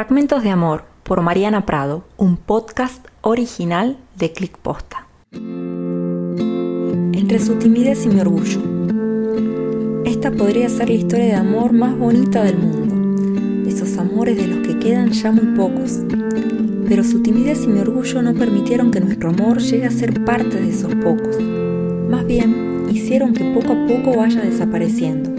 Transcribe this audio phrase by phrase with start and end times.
[0.00, 5.06] Fragmentos de Amor por Mariana Prado, un podcast original de Click Posta.
[7.12, 8.62] Entre su timidez y mi orgullo.
[10.06, 14.66] Esta podría ser la historia de amor más bonita del mundo, esos amores de los
[14.66, 15.98] que quedan ya muy pocos.
[16.88, 20.62] Pero su timidez y mi orgullo no permitieron que nuestro amor llegue a ser parte
[20.62, 21.38] de esos pocos.
[22.08, 25.30] Más bien, hicieron que poco a poco vaya desapareciendo.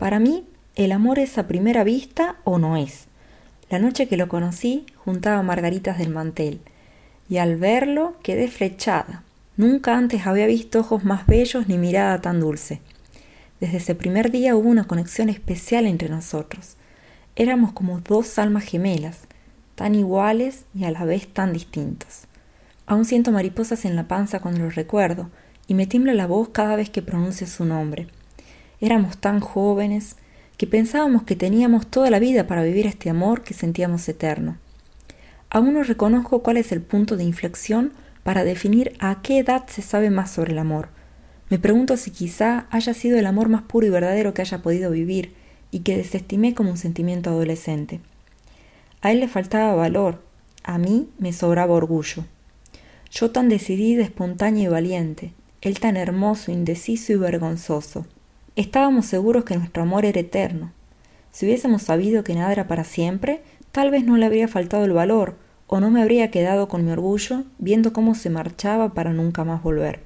[0.00, 0.42] Para mí,
[0.74, 3.09] el amor es a primera vista o no es.
[3.70, 6.60] La noche que lo conocí juntaba margaritas del mantel,
[7.28, 9.22] y al verlo quedé flechada.
[9.56, 12.80] Nunca antes había visto ojos más bellos ni mirada tan dulce.
[13.60, 16.76] Desde ese primer día hubo una conexión especial entre nosotros.
[17.36, 19.20] Éramos como dos almas gemelas,
[19.76, 22.22] tan iguales y a la vez tan distintos.
[22.86, 25.30] Aún siento mariposas en la panza cuando lo recuerdo,
[25.68, 28.08] y me tiembla la voz cada vez que pronuncio su nombre.
[28.80, 30.16] Éramos tan jóvenes
[30.60, 34.58] que pensábamos que teníamos toda la vida para vivir este amor que sentíamos eterno.
[35.48, 39.80] Aún no reconozco cuál es el punto de inflexión para definir a qué edad se
[39.80, 40.90] sabe más sobre el amor.
[41.48, 44.90] Me pregunto si quizá haya sido el amor más puro y verdadero que haya podido
[44.90, 45.32] vivir
[45.70, 48.00] y que desestimé como un sentimiento adolescente.
[49.00, 50.22] A él le faltaba valor,
[50.62, 52.26] a mí me sobraba orgullo.
[53.10, 58.04] Yo tan decidida, espontánea y valiente, él tan hermoso, indeciso y vergonzoso.
[58.60, 60.70] Estábamos seguros que nuestro amor era eterno.
[61.32, 64.92] Si hubiésemos sabido que nada era para siempre, tal vez no le habría faltado el
[64.92, 69.44] valor, o no me habría quedado con mi orgullo viendo cómo se marchaba para nunca
[69.44, 70.00] más volver.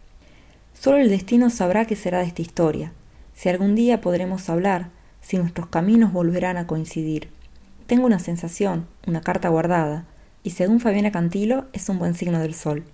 [0.73, 2.93] Solo el destino sabrá qué será de esta historia,
[3.35, 7.31] si algún día podremos hablar, si nuestros caminos volverán a coincidir.
[7.89, 10.05] Tengo una sensación, una carta guardada,
[10.45, 12.85] y según Fabiana Cantilo es un buen signo del sol.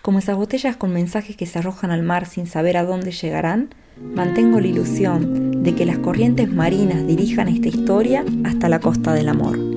[0.00, 3.70] Como esas botellas con mensajes que se arrojan al mar sin saber a dónde llegarán,
[4.00, 9.28] mantengo la ilusión de que las corrientes marinas dirijan esta historia hasta la costa del
[9.28, 9.71] amor.